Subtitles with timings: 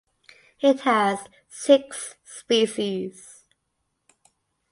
[0.61, 3.43] It has six species.